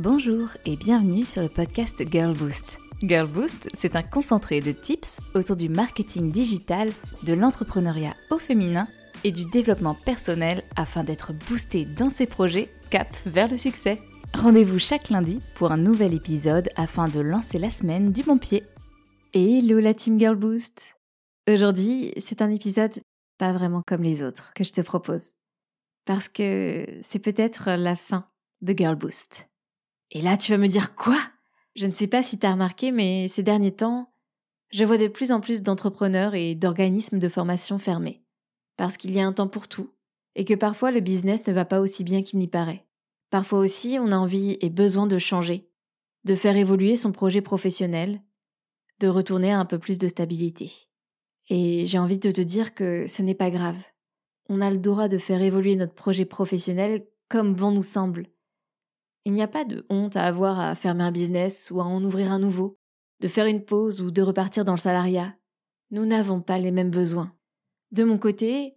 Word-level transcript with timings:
Bonjour 0.00 0.48
et 0.66 0.74
bienvenue 0.74 1.24
sur 1.24 1.40
le 1.40 1.48
podcast 1.48 2.02
Girl 2.10 2.36
Boost. 2.36 2.80
Girl 3.00 3.28
Boost, 3.28 3.68
c'est 3.74 3.94
un 3.94 4.02
concentré 4.02 4.60
de 4.60 4.72
tips 4.72 5.20
autour 5.34 5.54
du 5.54 5.68
marketing 5.68 6.32
digital, 6.32 6.90
de 7.22 7.32
l'entrepreneuriat 7.32 8.14
au 8.32 8.38
féminin 8.38 8.88
et 9.22 9.30
du 9.30 9.44
développement 9.44 9.94
personnel 9.94 10.64
afin 10.74 11.04
d'être 11.04 11.32
boosté 11.48 11.84
dans 11.84 12.08
ses 12.08 12.26
projets 12.26 12.70
cap 12.90 13.06
vers 13.24 13.48
le 13.48 13.56
succès. 13.56 13.96
Rendez-vous 14.34 14.80
chaque 14.80 15.10
lundi 15.10 15.40
pour 15.54 15.70
un 15.70 15.76
nouvel 15.76 16.12
épisode 16.12 16.70
afin 16.74 17.06
de 17.06 17.20
lancer 17.20 17.60
la 17.60 17.70
semaine 17.70 18.10
du 18.10 18.24
bon 18.24 18.36
pied. 18.36 18.64
Hello 19.32 19.78
la 19.78 19.94
team 19.94 20.18
Girl 20.18 20.34
Boost 20.34 20.96
Aujourd'hui, 21.48 22.12
c'est 22.18 22.42
un 22.42 22.50
épisode 22.50 22.94
pas 23.38 23.52
vraiment 23.52 23.82
comme 23.86 24.02
les 24.02 24.24
autres 24.24 24.52
que 24.54 24.64
je 24.64 24.72
te 24.72 24.80
propose. 24.80 25.34
Parce 26.04 26.28
que 26.28 26.84
c'est 27.02 27.20
peut-être 27.20 27.70
la 27.76 27.94
fin 27.94 28.26
de 28.60 28.74
Girl 28.76 28.96
Boost. 28.96 29.46
Et 30.14 30.22
là, 30.22 30.36
tu 30.36 30.52
vas 30.52 30.58
me 30.58 30.68
dire 30.68 30.94
quoi? 30.94 31.18
Je 31.74 31.86
ne 31.86 31.92
sais 31.92 32.06
pas 32.06 32.22
si 32.22 32.38
tu 32.38 32.46
as 32.46 32.52
remarqué, 32.52 32.92
mais 32.92 33.26
ces 33.26 33.42
derniers 33.42 33.74
temps, 33.74 34.12
je 34.70 34.84
vois 34.84 34.96
de 34.96 35.08
plus 35.08 35.32
en 35.32 35.40
plus 35.40 35.62
d'entrepreneurs 35.62 36.34
et 36.34 36.54
d'organismes 36.54 37.18
de 37.18 37.28
formation 37.28 37.78
fermés. 37.78 38.22
Parce 38.76 38.96
qu'il 38.96 39.10
y 39.10 39.20
a 39.20 39.26
un 39.26 39.32
temps 39.32 39.48
pour 39.48 39.66
tout, 39.66 39.90
et 40.36 40.44
que 40.44 40.54
parfois 40.54 40.92
le 40.92 41.00
business 41.00 41.46
ne 41.46 41.52
va 41.52 41.64
pas 41.64 41.80
aussi 41.80 42.04
bien 42.04 42.22
qu'il 42.22 42.38
n'y 42.38 42.46
paraît. 42.46 42.86
Parfois 43.30 43.58
aussi, 43.58 43.98
on 44.00 44.12
a 44.12 44.16
envie 44.16 44.56
et 44.60 44.70
besoin 44.70 45.08
de 45.08 45.18
changer, 45.18 45.68
de 46.22 46.36
faire 46.36 46.56
évoluer 46.56 46.94
son 46.94 47.10
projet 47.10 47.40
professionnel, 47.40 48.22
de 49.00 49.08
retourner 49.08 49.52
à 49.52 49.58
un 49.58 49.64
peu 49.64 49.80
plus 49.80 49.98
de 49.98 50.06
stabilité. 50.06 50.70
Et 51.50 51.86
j'ai 51.86 51.98
envie 51.98 52.18
de 52.18 52.30
te 52.30 52.40
dire 52.40 52.74
que 52.74 53.08
ce 53.08 53.22
n'est 53.22 53.34
pas 53.34 53.50
grave. 53.50 53.78
On 54.48 54.60
a 54.60 54.70
le 54.70 54.78
droit 54.78 55.08
de 55.08 55.18
faire 55.18 55.42
évoluer 55.42 55.74
notre 55.74 55.94
projet 55.94 56.24
professionnel 56.24 57.04
comme 57.28 57.54
bon 57.54 57.72
nous 57.72 57.82
semble. 57.82 58.28
Il 59.24 59.32
n'y 59.32 59.42
a 59.42 59.48
pas 59.48 59.64
de 59.64 59.86
honte 59.88 60.16
à 60.16 60.24
avoir 60.24 60.60
à 60.60 60.74
fermer 60.74 61.04
un 61.04 61.12
business 61.12 61.70
ou 61.70 61.80
à 61.80 61.84
en 61.84 62.04
ouvrir 62.04 62.30
un 62.30 62.38
nouveau, 62.38 62.76
de 63.20 63.28
faire 63.28 63.46
une 63.46 63.64
pause 63.64 64.02
ou 64.02 64.10
de 64.10 64.20
repartir 64.20 64.64
dans 64.64 64.74
le 64.74 64.78
salariat. 64.78 65.34
Nous 65.90 66.04
n'avons 66.04 66.40
pas 66.42 66.58
les 66.58 66.70
mêmes 66.70 66.90
besoins. 66.90 67.32
De 67.90 68.04
mon 68.04 68.18
côté, 68.18 68.76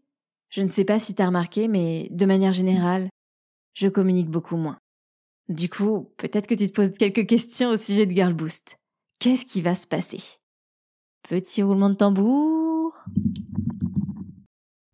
je 0.50 0.62
ne 0.62 0.70
sais 0.70 0.86
pas 0.86 1.00
si 1.00 1.16
t'as 1.16 1.28
remarqué, 1.28 1.68
mais 1.68 2.08
de 2.12 2.26
manière 2.26 2.54
générale, 2.54 3.10
je 3.74 3.88
communique 3.88 4.30
beaucoup 4.30 4.56
moins. 4.56 4.78
Du 5.50 5.70
coup, 5.70 6.14
peut-être 6.18 6.48
que 6.48 6.56
tu 6.56 6.68
te 6.68 6.74
poses 6.74 6.98
quelques 6.98 7.28
questions 7.28 7.70
au 7.70 7.78
sujet 7.78 8.06
de 8.06 8.12
Girl 8.12 8.34
Boost. 8.34 8.78
Qu'est-ce 9.20 9.46
qui 9.46 9.62
va 9.62 9.76
se 9.76 9.88
passer? 9.88 10.22
Petit 11.28 11.64
roulement 11.64 11.90
de 11.90 11.96
tambour? 11.96 13.04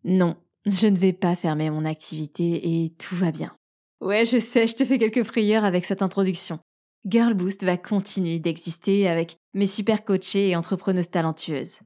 Non, 0.03 0.35
je 0.65 0.87
ne 0.87 0.97
vais 0.97 1.13
pas 1.13 1.35
fermer 1.35 1.69
mon 1.69 1.85
activité 1.85 2.83
et 2.83 2.93
tout 2.97 3.15
va 3.15 3.31
bien. 3.31 3.55
Ouais, 4.03 4.25
je 4.25 4.37
sais, 4.37 4.67
je 4.67 4.75
te 4.75 4.83
fais 4.83 4.97
quelques 4.97 5.23
frayeurs 5.23 5.63
avec 5.63 5.85
cette 5.85 6.01
introduction. 6.01 6.59
Girl 7.05 7.33
Boost 7.33 7.63
va 7.63 7.77
continuer 7.77 8.37
d'exister 8.37 9.07
avec 9.07 9.37
mes 9.53 9.65
super 9.65 10.03
coachées 10.03 10.49
et 10.49 10.57
entrepreneuses 10.57 11.09
talentueuses. 11.09 11.79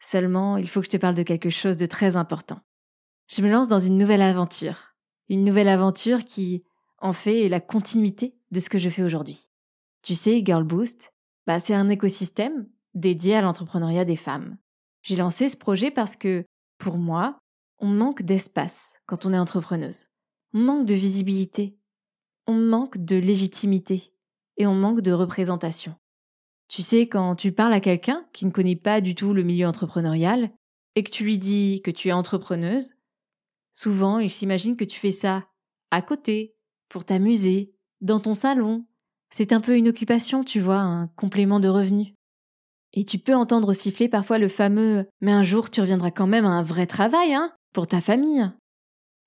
Seulement, 0.00 0.56
il 0.56 0.66
faut 0.66 0.80
que 0.80 0.86
je 0.86 0.92
te 0.92 0.96
parle 0.96 1.14
de 1.14 1.22
quelque 1.22 1.50
chose 1.50 1.76
de 1.76 1.84
très 1.84 2.16
important. 2.16 2.58
Je 3.28 3.42
me 3.42 3.50
lance 3.50 3.68
dans 3.68 3.78
une 3.78 3.98
nouvelle 3.98 4.22
aventure. 4.22 4.94
Une 5.28 5.44
nouvelle 5.44 5.68
aventure 5.68 6.24
qui, 6.24 6.64
en 7.02 7.12
fait, 7.12 7.44
est 7.44 7.50
la 7.50 7.60
continuité 7.60 8.34
de 8.50 8.58
ce 8.58 8.70
que 8.70 8.78
je 8.78 8.88
fais 8.88 9.02
aujourd'hui. 9.02 9.50
Tu 10.00 10.14
sais, 10.14 10.40
Girl 10.42 10.64
Boost, 10.64 11.12
bah, 11.46 11.60
c'est 11.60 11.74
un 11.74 11.90
écosystème 11.90 12.66
dédié 12.94 13.34
à 13.34 13.42
l'entrepreneuriat 13.42 14.06
des 14.06 14.16
femmes. 14.16 14.56
J'ai 15.02 15.16
lancé 15.16 15.50
ce 15.50 15.58
projet 15.58 15.90
parce 15.90 16.16
que, 16.16 16.46
pour 16.78 16.96
moi, 16.96 17.36
on 17.78 17.88
manque 17.88 18.22
d'espace 18.22 18.94
quand 19.04 19.26
on 19.26 19.34
est 19.34 19.38
entrepreneuse. 19.38 20.06
On 20.54 20.60
manque 20.60 20.86
de 20.86 20.94
visibilité. 20.94 21.78
On 22.46 22.54
manque 22.54 22.98
de 22.98 23.16
légitimité. 23.16 24.12
Et 24.58 24.66
on 24.66 24.74
manque 24.74 25.00
de 25.00 25.12
représentation. 25.12 25.94
Tu 26.68 26.82
sais, 26.82 27.06
quand 27.06 27.36
tu 27.36 27.52
parles 27.52 27.72
à 27.72 27.80
quelqu'un 27.80 28.26
qui 28.32 28.46
ne 28.46 28.50
connaît 28.50 28.76
pas 28.76 29.00
du 29.00 29.14
tout 29.14 29.32
le 29.32 29.42
milieu 29.42 29.66
entrepreneurial 29.66 30.50
et 30.94 31.02
que 31.02 31.10
tu 31.10 31.24
lui 31.24 31.38
dis 31.38 31.80
que 31.82 31.90
tu 31.90 32.08
es 32.08 32.12
entrepreneuse, 32.12 32.92
souvent 33.72 34.18
il 34.18 34.30
s'imagine 34.30 34.76
que 34.76 34.84
tu 34.84 34.98
fais 34.98 35.10
ça 35.10 35.44
à 35.90 36.00
côté, 36.02 36.54
pour 36.88 37.04
t'amuser, 37.04 37.74
dans 38.00 38.20
ton 38.20 38.34
salon. 38.34 38.86
C'est 39.30 39.52
un 39.52 39.60
peu 39.60 39.76
une 39.76 39.88
occupation, 39.88 40.44
tu 40.44 40.60
vois, 40.60 40.80
un 40.80 41.08
complément 41.08 41.60
de 41.60 41.68
revenu. 41.68 42.14
Et 42.94 43.04
tu 43.04 43.18
peux 43.18 43.34
entendre 43.34 43.72
siffler 43.72 44.08
parfois 44.08 44.38
le 44.38 44.48
fameux 44.48 45.06
Mais 45.20 45.32
un 45.32 45.42
jour 45.42 45.70
tu 45.70 45.80
reviendras 45.80 46.10
quand 46.10 46.26
même 46.26 46.44
à 46.44 46.50
un 46.50 46.62
vrai 46.62 46.86
travail, 46.86 47.32
hein, 47.32 47.52
pour 47.72 47.86
ta 47.86 48.02
famille. 48.02 48.50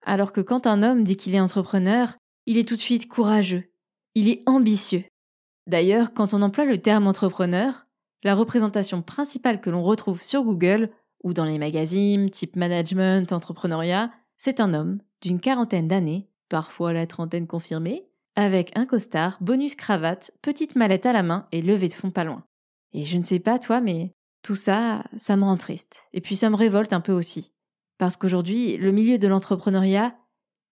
Alors 0.06 0.32
que 0.32 0.42
quand 0.42 0.68
un 0.68 0.84
homme 0.84 1.04
dit 1.04 1.18
qu'il 1.18 1.36
est 1.36 1.40
entrepreneur, 1.40 2.16
il 2.46 2.58
est 2.58 2.68
tout 2.68 2.76
de 2.76 2.82
suite 2.82 3.10
courageux, 3.10 3.72
il 4.14 4.30
est 4.30 4.42
ambitieux. 4.46 5.04
D'ailleurs, 5.68 6.14
quand 6.14 6.34
on 6.34 6.44
emploie 6.44 6.66
le 6.66 6.78
terme 6.78 7.08
entrepreneur, 7.08 7.88
la 8.24 8.36
représentation 8.36 9.02
principale 9.02 9.60
que 9.60 9.72
l'on 9.72 9.84
retrouve 9.84 10.22
sur 10.22 10.44
Google 10.44 10.92
ou 11.24 11.34
dans 11.34 11.46
les 11.46 11.58
magazines 11.58 12.30
type 12.30 12.56
management, 12.56 13.34
entrepreneuriat, 13.34 14.12
c'est 14.38 14.60
un 14.60 14.76
homme 14.76 15.00
d'une 15.22 15.40
quarantaine 15.40 15.88
d'années, 15.88 16.30
parfois 16.50 16.94
la 16.94 17.08
trentaine 17.08 17.48
confirmée, 17.48 18.06
avec 18.36 18.78
un 18.78 18.86
costard, 18.86 19.38
bonus 19.42 19.76
cravate, 19.76 20.32
petite 20.44 20.76
mallette 20.76 21.08
à 21.08 21.14
la 21.14 21.24
main 21.24 21.48
et 21.52 21.64
levée 21.64 21.88
de 21.88 21.94
fond 21.94 22.12
pas 22.12 22.26
loin. 22.26 22.44
Et 22.94 23.06
je 23.06 23.18
ne 23.18 23.24
sais 23.24 23.40
pas 23.40 23.58
toi, 23.58 23.82
mais 23.82 24.12
tout 24.44 24.56
ça, 24.56 25.04
ça 25.18 25.36
me 25.36 25.44
rend 25.44 25.58
triste. 25.58 26.04
Et 26.14 26.22
puis 26.22 26.36
ça 26.36 26.52
me 26.52 26.56
révolte 26.56 26.94
un 26.94 27.02
peu 27.02 27.12
aussi. 27.12 27.52
Parce 27.98 28.18
qu'aujourd'hui, 28.18 28.78
le 28.78 28.92
milieu 28.92 29.18
de 29.18 29.28
l'entrepreneuriat, 29.28 30.16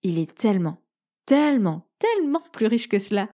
il 0.03 0.19
est 0.19 0.34
tellement, 0.35 0.81
tellement, 1.25 1.88
tellement 2.00 2.44
plus 2.51 2.67
riche 2.67 2.89
que 2.89 3.00
cela. 3.00 3.29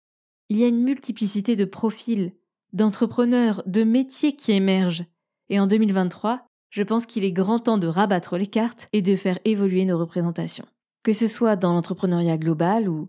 Il 0.48 0.58
y 0.58 0.64
a 0.64 0.69
une 0.69 0.82
multiplicité 0.82 1.56
de 1.56 1.64
profils, 1.64 2.34
d'entrepreneurs, 2.72 3.62
de 3.66 3.84
métiers 3.84 4.34
qui 4.34 4.52
émergent. 4.52 5.04
Et 5.48 5.60
en 5.60 5.66
2023, 5.66 6.46
je 6.70 6.82
pense 6.82 7.06
qu'il 7.06 7.25
est 7.25 7.32
grand 7.32 7.60
temps 7.60 7.78
de 7.78 7.86
rabattre 7.86 8.36
les 8.36 8.46
cartes 8.46 8.88
et 8.92 9.02
de 9.02 9.16
faire 9.16 9.38
évoluer 9.44 9.84
nos 9.84 9.98
représentations. 9.98 10.66
Que 11.02 11.12
ce 11.12 11.28
soit 11.28 11.56
dans 11.56 11.72
l'entrepreneuriat 11.72 12.38
global 12.38 12.88
ou 12.88 13.08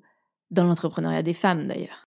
dans 0.52 0.64
l'entrepreneuriat 0.64 1.24
des 1.24 1.34
femmes 1.34 1.68
d'ailleurs. 1.68 2.06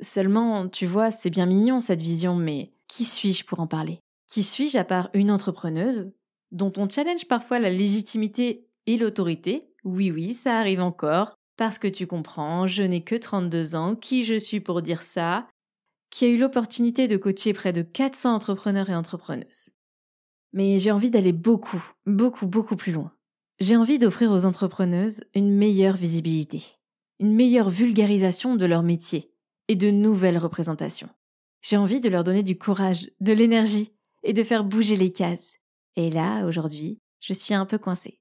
Seulement, 0.00 0.68
tu 0.68 0.86
vois, 0.86 1.10
c'est 1.10 1.30
bien 1.30 1.46
mignon 1.46 1.80
cette 1.80 2.00
vision, 2.00 2.36
mais 2.36 2.72
qui 2.86 3.04
suis-je 3.04 3.44
pour 3.44 3.58
en 3.60 3.66
parler? 3.66 4.00
Qui 4.28 4.42
suis-je 4.42 4.78
à 4.78 4.84
part 4.84 5.10
une 5.12 5.30
entrepreneuse 5.30 6.12
dont 6.50 6.72
on 6.76 6.88
challenge 6.88 7.26
parfois 7.26 7.58
la 7.58 7.70
légitimité 7.70 8.66
et 8.86 8.96
l'autorité. 8.96 9.68
Oui, 9.84 10.10
oui, 10.10 10.34
ça 10.34 10.58
arrive 10.58 10.80
encore. 10.80 11.34
Parce 11.56 11.78
que 11.78 11.88
tu 11.88 12.06
comprends, 12.06 12.66
je 12.66 12.82
n'ai 12.82 13.02
que 13.02 13.16
32 13.16 13.74
ans, 13.74 13.96
qui 13.96 14.22
je 14.22 14.38
suis 14.38 14.60
pour 14.60 14.80
dire 14.80 15.02
ça, 15.02 15.48
qui 16.10 16.24
a 16.24 16.28
eu 16.28 16.38
l'opportunité 16.38 17.08
de 17.08 17.16
coacher 17.16 17.52
près 17.52 17.72
de 17.72 17.82
400 17.82 18.34
entrepreneurs 18.34 18.90
et 18.90 18.94
entrepreneuses. 18.94 19.70
Mais 20.52 20.78
j'ai 20.78 20.92
envie 20.92 21.10
d'aller 21.10 21.32
beaucoup, 21.32 21.84
beaucoup, 22.06 22.46
beaucoup 22.46 22.76
plus 22.76 22.92
loin. 22.92 23.12
J'ai 23.60 23.76
envie 23.76 23.98
d'offrir 23.98 24.30
aux 24.30 24.46
entrepreneuses 24.46 25.20
une 25.34 25.52
meilleure 25.52 25.96
visibilité, 25.96 26.62
une 27.18 27.34
meilleure 27.34 27.70
vulgarisation 27.70 28.54
de 28.54 28.64
leur 28.64 28.84
métier 28.84 29.32
et 29.66 29.74
de 29.74 29.90
nouvelles 29.90 30.38
représentations. 30.38 31.10
J'ai 31.60 31.76
envie 31.76 32.00
de 32.00 32.08
leur 32.08 32.24
donner 32.24 32.44
du 32.44 32.56
courage, 32.56 33.10
de 33.20 33.32
l'énergie 33.32 33.92
et 34.22 34.32
de 34.32 34.44
faire 34.44 34.64
bouger 34.64 34.96
les 34.96 35.12
cases. 35.12 35.58
Et 35.96 36.10
là, 36.10 36.44
aujourd'hui, 36.44 36.98
je 37.20 37.32
suis 37.32 37.54
un 37.54 37.66
peu 37.66 37.78
coincée. 37.78 38.20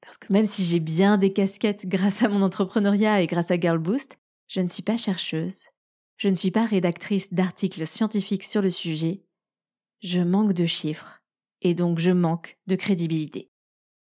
Parce 0.00 0.16
que 0.16 0.32
même 0.32 0.46
si 0.46 0.64
j'ai 0.64 0.80
bien 0.80 1.18
des 1.18 1.32
casquettes 1.32 1.86
grâce 1.86 2.22
à 2.22 2.28
mon 2.28 2.42
entrepreneuriat 2.42 3.22
et 3.22 3.26
grâce 3.26 3.50
à 3.50 3.58
Girl 3.58 3.78
Boost, 3.78 4.18
je 4.48 4.60
ne 4.60 4.68
suis 4.68 4.82
pas 4.82 4.96
chercheuse. 4.96 5.64
Je 6.16 6.28
ne 6.28 6.34
suis 6.34 6.50
pas 6.50 6.64
rédactrice 6.64 7.32
d'articles 7.32 7.86
scientifiques 7.86 8.44
sur 8.44 8.62
le 8.62 8.70
sujet. 8.70 9.22
Je 10.00 10.20
manque 10.20 10.52
de 10.52 10.66
chiffres. 10.66 11.22
Et 11.60 11.74
donc 11.74 11.98
je 11.98 12.10
manque 12.10 12.56
de 12.66 12.76
crédibilité. 12.76 13.50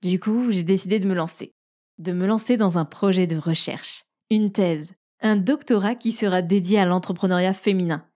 Du 0.03 0.21
coup, 0.21 0.51
j'ai 0.51 0.63
décidé 0.63 0.99
de 1.01 1.09
me 1.09 1.15
lancer. 1.15 1.55
De 1.99 2.13
me 2.13 2.27
lancer 2.27 2.57
dans 2.57 2.79
un 2.79 2.85
projet 2.85 3.27
de 3.27 3.37
recherche. 3.37 4.05
Une 4.31 4.53
thèse. 4.53 4.93
Un 5.21 5.37
doctorat 5.37 5.95
qui 5.95 6.13
sera 6.13 6.43
dédié 6.43 6.79
à 6.79 6.85
l'entrepreneuriat 6.85 7.55
féminin. 7.55 8.07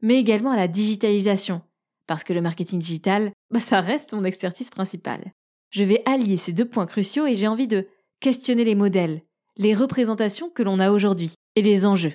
Mais 0.00 0.18
également 0.18 0.50
à 0.50 0.56
la 0.56 0.68
digitalisation 0.68 1.62
parce 2.08 2.24
que 2.24 2.32
le 2.32 2.40
marketing 2.40 2.80
digital, 2.80 3.30
bah, 3.52 3.60
ça 3.60 3.80
reste 3.80 4.14
mon 4.14 4.24
expertise 4.24 4.70
principale. 4.70 5.32
Je 5.70 5.84
vais 5.84 6.02
allier 6.06 6.36
ces 6.36 6.52
deux 6.52 6.64
points 6.64 6.86
cruciaux 6.86 7.26
et 7.26 7.36
j'ai 7.36 7.46
envie 7.46 7.68
de 7.68 7.86
questionner 8.18 8.64
les 8.64 8.74
modèles, 8.74 9.22
les 9.56 9.74
représentations 9.74 10.50
que 10.50 10.62
l'on 10.64 10.80
a 10.80 10.90
aujourd'hui 10.90 11.34
et 11.54 11.62
les 11.62 11.86
enjeux. 11.86 12.14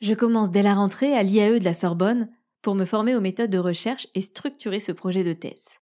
Je 0.00 0.12
commence 0.14 0.50
dès 0.50 0.62
la 0.62 0.74
rentrée 0.74 1.16
à 1.16 1.22
l'IAE 1.22 1.60
de 1.60 1.64
la 1.64 1.72
Sorbonne 1.72 2.28
pour 2.60 2.74
me 2.74 2.84
former 2.84 3.14
aux 3.14 3.20
méthodes 3.20 3.50
de 3.50 3.58
recherche 3.58 4.08
et 4.14 4.20
structurer 4.20 4.80
ce 4.80 4.92
projet 4.92 5.22
de 5.22 5.32
thèse. 5.32 5.78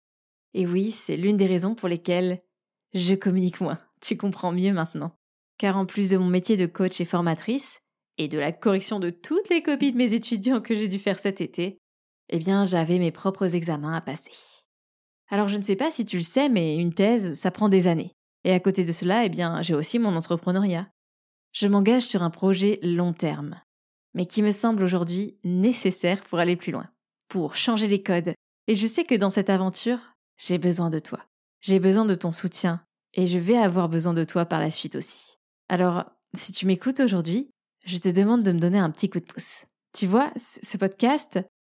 Et 0.55 0.67
oui, 0.67 0.91
c'est 0.91 1.17
l'une 1.17 1.37
des 1.37 1.47
raisons 1.47 1.75
pour 1.75 1.89
lesquelles 1.89 2.43
je 2.95 3.15
communique 3.15 3.61
moins. 3.61 3.79
Tu 4.01 4.17
comprends 4.17 4.53
mieux 4.53 4.73
maintenant. 4.73 5.13
Car 5.59 5.77
en 5.77 5.85
plus 5.85 6.11
de 6.11 6.17
mon 6.17 6.29
métier 6.29 6.57
de 6.57 6.67
coach 6.67 7.01
et 7.01 7.05
formatrice, 7.05 7.81
et 8.17 8.29
de 8.29 8.39
la 8.39 8.53
correction 8.53 8.99
de 8.99 9.11
toutes 9.11 9.49
les 9.51 9.63
copies 9.63 9.93
de 9.93 9.99
mes 9.99 10.15
étudiants 10.15 10.61
que 10.61 10.75
j'ai 10.75 10.89
dû 10.89 10.99
faire 10.99 11.21
cet 11.21 11.41
été, 11.41 11.79
eh 12.29 12.39
bien 12.39 12.65
j'avais 12.65 12.99
mes 12.99 13.11
propres 13.11 13.55
examens 13.55 13.95
à 13.95 14.01
passer. 14.01 14.33
Alors 15.31 15.49
je 15.49 15.57
ne 15.57 15.63
sais 15.63 15.77
pas 15.77 15.91
si 15.91 16.05
tu 16.05 16.17
le 16.17 16.23
sais, 16.23 16.49
mais 16.49 16.77
une 16.77 16.95
thèse, 16.95 17.39
ça 17.39 17.51
prend 17.51 17.69
des 17.69 17.87
années. 17.87 18.13
Et 18.45 18.53
à 18.53 18.61
côté 18.61 18.85
de 18.85 18.93
cela, 18.93 19.25
eh 19.25 19.29
bien 19.29 19.63
j'ai 19.63 19.75
aussi 19.75 19.99
mon 19.99 20.17
entrepreneuriat. 20.17 20.89
Je 21.53 21.67
m'engage 21.67 22.05
sur 22.05 22.23
un 22.23 22.31
projet 22.31 22.79
long 22.83 23.13
terme. 23.13 23.61
mais 24.15 24.27
qui 24.27 24.43
me 24.43 24.51
semble 24.51 24.83
aujourd'hui 24.83 25.39
nécessaire 25.45 26.23
pour 26.25 26.39
aller 26.39 26.57
plus 26.57 26.73
loin, 26.73 26.89
pour 27.29 27.55
changer 27.55 27.87
les 27.87 28.03
codes. 28.03 28.35
Et 28.67 28.75
je 28.75 28.87
sais 28.87 29.05
que 29.05 29.15
dans 29.15 29.31
cette 29.31 29.51
aventure, 29.51 29.99
j'ai 30.39 30.59
besoin 30.59 30.91
de 30.91 30.99
toi. 30.99 31.21
J'ai 31.61 31.79
besoin 31.79 32.05
de 32.05 32.15
ton 32.15 32.33
soutien, 32.33 32.83
et 33.15 33.27
je 33.27 33.39
vais 33.39 33.57
avoir 33.57 33.89
besoin 33.89 34.15
de 34.15 34.25
toi 34.25 34.45
par 34.45 34.61
la 34.61 34.71
suite 34.71 34.97
aussi. 34.97 35.37
Alors, 35.69 36.05
si 36.35 36.53
tu 36.53 36.67
m'écoutes 36.67 37.01
aujourd'hui, 37.01 37.51
je 37.85 37.99
te 37.99 38.09
demande 38.09 38.43
de 38.43 38.53
me 38.53 38.59
donner 38.59 38.79
un 38.79 38.91
petit 38.91 39.09
coup 39.09 39.21
de 39.21 39.25
pouce. 39.25 39.65
Tu 39.97 40.07
vois, 40.07 40.33
ce 40.37 40.77
podcast, 40.77 41.39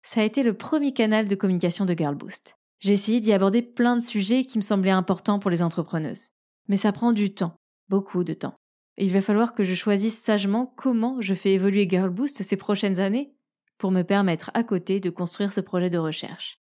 ça 0.10 0.22
a 0.22 0.24
été 0.24 0.42
le 0.42 0.56
premier 0.56 0.92
canal 0.92 1.28
de 1.28 1.36
communication 1.36 1.86
de 1.86 1.94
Girl 1.96 2.16
Boost. 2.16 2.58
J'ai 2.80 2.94
essayé 2.94 3.20
d'y 3.20 3.32
aborder 3.32 3.62
plein 3.62 3.96
de 3.96 4.02
sujets 4.02 4.44
qui 4.44 4.58
me 4.58 4.64
semblaient 4.64 4.90
importants 4.90 5.38
pour 5.38 5.52
les 5.52 5.62
entrepreneuses. 5.62 6.30
Mais 6.68 6.78
ça 6.78 6.92
prend 6.92 7.12
du 7.12 7.36
temps, 7.36 7.56
beaucoup 7.90 8.24
de 8.24 8.34
temps. 8.34 8.56
Il 8.98 9.14
va 9.14 9.22
falloir 9.22 9.54
que 9.54 9.64
je 9.64 9.76
choisisse 9.76 10.18
sagement 10.18 10.66
comment 10.66 11.22
je 11.22 11.36
fais 11.36 11.54
évoluer 11.54 11.88
Girl 11.88 12.10
Boost 12.10 12.42
ces 12.42 12.58
prochaines 12.58 13.00
années 13.00 13.36
pour 13.78 13.92
me 13.92 14.02
permettre 14.02 14.50
à 14.56 14.64
côté 14.64 15.00
de 15.00 15.12
construire 15.12 15.54
ce 15.54 15.62
projet 15.62 15.92
de 15.92 16.00
recherche. 16.00 16.58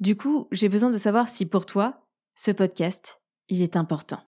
Du 0.00 0.16
coup, 0.16 0.48
j'ai 0.50 0.70
besoin 0.70 0.88
de 0.88 0.96
savoir 0.96 1.28
si 1.28 1.44
pour 1.44 1.66
toi, 1.66 2.08
ce 2.34 2.50
podcast, 2.50 3.20
il 3.50 3.60
est 3.60 3.76
important. 3.76 4.22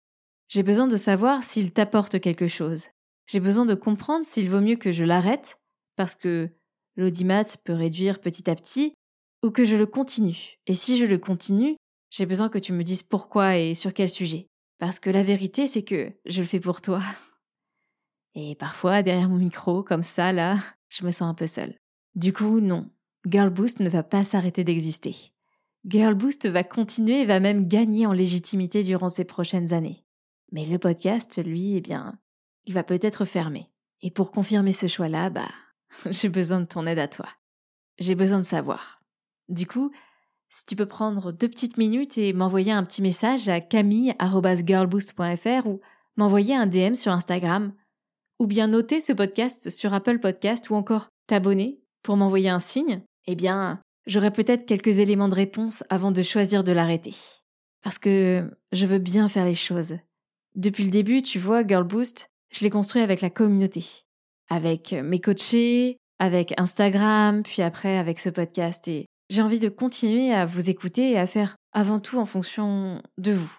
J'ai 0.48 0.64
besoin 0.64 0.88
de 0.88 0.96
savoir 0.96 1.44
s'il 1.44 1.72
t'apporte 1.72 2.18
quelque 2.18 2.48
chose. 2.48 2.88
J'ai 3.26 3.38
besoin 3.38 3.64
de 3.64 3.76
comprendre 3.76 4.26
s'il 4.26 4.50
vaut 4.50 4.60
mieux 4.60 4.74
que 4.74 4.90
je 4.90 5.04
l'arrête, 5.04 5.56
parce 5.94 6.16
que 6.16 6.50
l'audimat 6.96 7.44
peut 7.64 7.74
réduire 7.74 8.20
petit 8.20 8.48
à 8.50 8.54
petit, 8.54 8.94
ou 9.42 9.50
que 9.50 9.64
je 9.64 9.76
le 9.76 9.86
continue. 9.86 10.58
Et 10.66 10.74
si 10.74 10.96
je 10.96 11.04
le 11.04 11.18
continue, 11.18 11.76
j'ai 12.10 12.26
besoin 12.26 12.48
que 12.48 12.58
tu 12.58 12.72
me 12.72 12.82
dises 12.82 13.02
pourquoi 13.02 13.56
et 13.56 13.74
sur 13.74 13.92
quel 13.92 14.08
sujet. 14.08 14.46
Parce 14.78 14.98
que 14.98 15.10
la 15.10 15.22
vérité, 15.22 15.66
c'est 15.66 15.82
que 15.82 16.12
je 16.26 16.40
le 16.40 16.46
fais 16.46 16.60
pour 16.60 16.80
toi. 16.80 17.02
Et 18.34 18.54
parfois, 18.54 19.02
derrière 19.02 19.30
mon 19.30 19.38
micro, 19.38 19.82
comme 19.82 20.02
ça, 20.02 20.30
là, 20.30 20.58
je 20.90 21.04
me 21.06 21.10
sens 21.10 21.22
un 21.22 21.34
peu 21.34 21.46
seule. 21.46 21.74
Du 22.14 22.34
coup, 22.34 22.60
non. 22.60 22.90
Girl 23.26 23.48
Boost 23.48 23.80
ne 23.80 23.88
va 23.88 24.02
pas 24.02 24.24
s'arrêter 24.24 24.62
d'exister. 24.62 25.32
Girl 25.86 26.14
Boost 26.14 26.46
va 26.46 26.62
continuer 26.62 27.22
et 27.22 27.24
va 27.24 27.40
même 27.40 27.66
gagner 27.66 28.06
en 28.06 28.12
légitimité 28.12 28.82
durant 28.82 29.08
ces 29.08 29.24
prochaines 29.24 29.72
années. 29.72 30.04
Mais 30.52 30.66
le 30.66 30.78
podcast, 30.78 31.42
lui, 31.42 31.76
eh 31.76 31.80
bien, 31.80 32.18
il 32.66 32.74
va 32.74 32.84
peut-être 32.84 33.24
fermer. 33.24 33.70
Et 34.02 34.10
pour 34.10 34.30
confirmer 34.30 34.72
ce 34.72 34.86
choix-là, 34.86 35.30
bah, 35.30 35.48
j'ai 36.10 36.28
besoin 36.28 36.60
de 36.60 36.66
ton 36.66 36.86
aide 36.86 36.98
à 36.98 37.08
toi. 37.08 37.28
J'ai 37.98 38.14
besoin 38.14 38.38
de 38.38 38.44
savoir. 38.44 39.00
Du 39.48 39.66
coup, 39.66 39.90
si 40.50 40.64
tu 40.66 40.76
peux 40.76 40.86
prendre 40.86 41.32
deux 41.32 41.48
petites 41.48 41.76
minutes 41.76 42.18
et 42.18 42.32
m'envoyer 42.32 42.72
un 42.72 42.84
petit 42.84 43.02
message 43.02 43.48
à 43.48 43.60
camille.girlboost.fr 43.60 45.66
ou 45.66 45.80
m'envoyer 46.16 46.54
un 46.54 46.66
DM 46.66 46.94
sur 46.94 47.12
Instagram, 47.12 47.72
ou 48.38 48.46
bien 48.46 48.68
noter 48.68 49.00
ce 49.00 49.12
podcast 49.12 49.70
sur 49.70 49.94
Apple 49.94 50.18
Podcast 50.18 50.70
ou 50.70 50.74
encore 50.74 51.08
t'abonner 51.26 51.80
pour 52.02 52.16
m'envoyer 52.16 52.48
un 52.48 52.58
signe, 52.58 53.02
eh 53.26 53.34
bien, 53.34 53.80
j'aurai 54.06 54.30
peut-être 54.30 54.66
quelques 54.66 54.98
éléments 54.98 55.28
de 55.28 55.34
réponse 55.34 55.84
avant 55.90 56.12
de 56.12 56.22
choisir 56.22 56.64
de 56.64 56.72
l'arrêter. 56.72 57.14
Parce 57.82 57.98
que 57.98 58.50
je 58.72 58.86
veux 58.86 58.98
bien 58.98 59.28
faire 59.28 59.44
les 59.44 59.54
choses. 59.54 59.96
Depuis 60.54 60.84
le 60.84 60.90
début, 60.90 61.22
tu 61.22 61.38
vois, 61.38 61.66
Girl 61.66 61.84
Boost, 61.84 62.30
je 62.50 62.64
l'ai 62.64 62.70
construit 62.70 63.02
avec 63.02 63.20
la 63.20 63.30
communauté. 63.30 64.05
Avec 64.48 64.92
mes 64.92 65.20
coachés, 65.20 65.96
avec 66.18 66.54
Instagram, 66.58 67.42
puis 67.42 67.62
après 67.62 67.98
avec 67.98 68.18
ce 68.18 68.28
podcast. 68.28 68.86
Et 68.88 69.06
j'ai 69.28 69.42
envie 69.42 69.58
de 69.58 69.68
continuer 69.68 70.32
à 70.32 70.46
vous 70.46 70.70
écouter 70.70 71.10
et 71.10 71.18
à 71.18 71.26
faire 71.26 71.56
avant 71.72 72.00
tout 72.00 72.18
en 72.18 72.26
fonction 72.26 73.02
de 73.18 73.32
vous. 73.32 73.52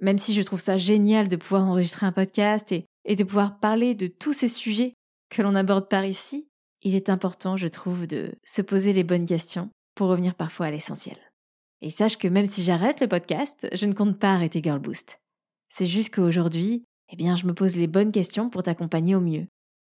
Même 0.00 0.18
si 0.18 0.34
je 0.34 0.42
trouve 0.42 0.60
ça 0.60 0.76
génial 0.76 1.28
de 1.28 1.36
pouvoir 1.36 1.64
enregistrer 1.64 2.06
un 2.06 2.12
podcast 2.12 2.70
et, 2.72 2.84
et 3.04 3.16
de 3.16 3.24
pouvoir 3.24 3.58
parler 3.58 3.94
de 3.94 4.06
tous 4.06 4.32
ces 4.32 4.48
sujets 4.48 4.94
que 5.30 5.42
l'on 5.42 5.54
aborde 5.54 5.88
par 5.88 6.04
ici, 6.04 6.46
il 6.82 6.94
est 6.94 7.08
important, 7.08 7.56
je 7.56 7.66
trouve, 7.66 8.06
de 8.06 8.32
se 8.44 8.62
poser 8.62 8.92
les 8.92 9.02
bonnes 9.02 9.26
questions 9.26 9.70
pour 9.94 10.08
revenir 10.08 10.34
parfois 10.34 10.66
à 10.66 10.70
l'essentiel. 10.70 11.18
Et 11.80 11.90
sache 11.90 12.18
que 12.18 12.28
même 12.28 12.46
si 12.46 12.62
j'arrête 12.62 13.00
le 13.00 13.08
podcast, 13.08 13.68
je 13.72 13.86
ne 13.86 13.92
compte 13.92 14.18
pas 14.18 14.32
arrêter 14.32 14.60
Girl 14.62 14.78
Boost. 14.78 15.20
C'est 15.68 15.86
juste 15.86 16.14
qu'aujourd'hui, 16.14 16.84
eh 17.10 17.16
bien, 17.16 17.36
je 17.36 17.46
me 17.46 17.54
pose 17.54 17.76
les 17.76 17.86
bonnes 17.86 18.12
questions 18.12 18.50
pour 18.50 18.62
t'accompagner 18.62 19.14
au 19.14 19.20
mieux. 19.20 19.46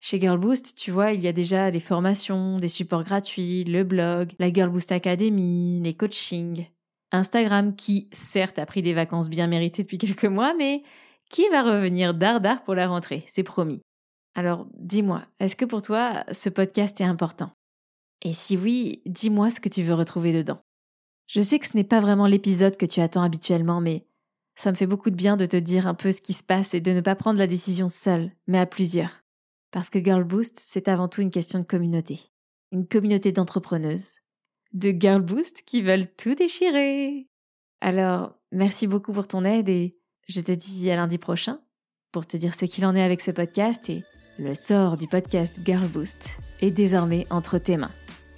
Chez 0.02 0.19
Girl 0.19 0.38
Boost, 0.38 0.76
tu 0.76 0.91
vois, 0.91 1.12
il 1.12 1.20
y 1.20 1.29
a 1.29 1.32
déjà 1.32 1.70
les 1.70 1.81
formations, 1.81 2.58
des 2.58 2.69
supports 2.69 3.05
gratuits, 3.05 3.64
le 3.64 3.85
blog, 3.85 4.32
la 4.38 4.50
Girl 4.50 4.70
Boost 4.70 4.93
Academy, 4.93 5.79
les 5.82 5.93
coachings, 5.93 6.67
Instagram 7.12 7.76
qui, 7.76 8.08
certes, 8.11 8.58
a 8.58 8.64
pris 8.64 8.81
des 8.81 8.94
vacances 8.94 9.29
bien 9.29 9.47
méritées 9.47 9.82
depuis 9.82 9.99
quelques 9.99 10.25
mois, 10.25 10.55
mais 10.55 10.82
qui 11.29 11.47
va 11.50 11.62
revenir 11.62 12.14
dardard 12.14 12.64
pour 12.64 12.75
la 12.75 12.88
rentrée, 12.88 13.25
c'est 13.29 13.43
promis. 13.43 13.82
Alors, 14.35 14.67
dis-moi, 14.79 15.23
est-ce 15.38 15.55
que 15.55 15.67
pour 15.67 15.82
toi, 15.82 16.25
ce 16.32 16.49
podcast 16.49 16.99
est 17.00 17.05
important? 17.05 17.53
Et 18.23 18.32
si 18.32 18.56
oui, 18.56 19.03
dis-moi 19.05 19.50
ce 19.50 19.61
que 19.61 19.69
tu 19.69 19.82
veux 19.82 19.94
retrouver 19.94 20.32
dedans. 20.32 20.61
Je 21.26 21.43
sais 21.43 21.58
que 21.58 21.67
ce 21.67 21.76
n'est 21.76 21.85
pas 21.85 22.00
vraiment 22.00 22.26
l'épisode 22.26 22.76
que 22.76 22.87
tu 22.87 23.00
attends 23.00 23.23
habituellement, 23.23 23.81
mais 23.81 24.06
ça 24.56 24.70
me 24.70 24.76
fait 24.76 24.87
beaucoup 24.87 25.11
de 25.11 25.17
bien 25.17 25.37
de 25.37 25.46
te 25.46 25.56
dire 25.56 25.87
un 25.87 25.94
peu 25.94 26.11
ce 26.11 26.20
qui 26.20 26.32
se 26.32 26.43
passe 26.43 26.75
et 26.75 26.81
de 26.81 26.93
ne 26.93 27.00
pas 27.00 27.17
prendre 27.17 27.38
la 27.38 27.46
décision 27.46 27.88
seule, 27.88 28.32
mais 28.46 28.58
à 28.58 28.67
plusieurs. 28.67 29.20
Parce 29.70 29.88
que 29.88 30.02
Girl 30.02 30.25
Boost, 30.25 30.58
c'est 30.58 30.88
avant 30.88 31.08
tout 31.08 31.22
une 31.22 31.31
question 31.31 31.61
de 31.61 31.64
communauté. 31.64 32.20
Une 32.72 32.87
communauté 32.87 33.32
d'entrepreneuses. 33.32 34.17
De 34.72 34.90
Girl 34.90 35.22
Boost 35.22 35.62
qui 35.64 35.82
veulent 35.82 36.08
tout 36.17 36.34
déchirer. 36.34 37.28
Alors, 37.81 38.37
merci 38.52 38.87
beaucoup 38.87 39.12
pour 39.12 39.26
ton 39.26 39.44
aide 39.44 39.69
et 39.69 39.96
je 40.28 40.40
te 40.40 40.52
dis 40.52 40.90
à 40.90 40.96
lundi 40.96 41.19
prochain 41.19 41.61
pour 42.12 42.26
te 42.26 42.37
dire 42.37 42.55
ce 42.55 42.64
qu'il 42.64 42.84
en 42.84 42.94
est 42.94 43.02
avec 43.02 43.20
ce 43.20 43.31
podcast 43.31 43.88
et 43.88 44.05
le 44.38 44.55
sort 44.55 44.96
du 44.96 45.06
podcast 45.06 45.61
Girl 45.64 45.87
Boost 45.87 46.28
est 46.61 46.70
désormais 46.70 47.26
entre 47.31 47.58
tes 47.58 47.76
mains. 47.76 47.93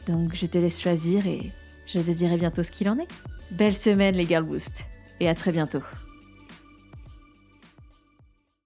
Donc 0.06 0.34
je 0.34 0.46
te 0.46 0.58
laisse 0.58 0.80
choisir 0.80 1.26
et 1.26 1.52
je 1.86 2.00
te 2.00 2.10
dirai 2.10 2.36
bientôt 2.36 2.62
ce 2.62 2.70
qu'il 2.70 2.88
en 2.88 2.98
est. 2.98 3.08
Belle 3.50 3.76
semaine 3.76 4.14
les 4.14 4.26
Girl 4.26 4.44
Boost 4.44 4.84
et 5.20 5.28
à 5.28 5.34
très 5.34 5.52
bientôt. 5.52 5.82